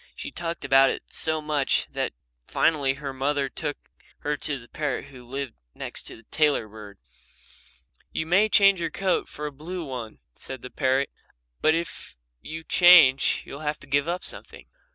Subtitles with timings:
[0.15, 2.13] She talked about it so much that
[2.47, 3.77] finally her mother took
[4.21, 6.97] her to the parrot who lived next to the tailor bird.
[8.11, 11.11] "You may change your coat for a blue one," said the parrot,
[11.61, 14.65] "but if you change you'll have to give up something."